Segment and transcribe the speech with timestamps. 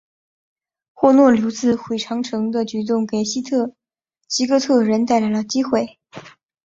[0.93, 5.99] 霍诺留自毁长城的举动给西哥特人带来了机会。